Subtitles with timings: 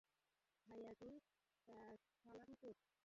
[0.67, 1.11] ভাইয়াজি,
[2.23, 2.73] Salanpur.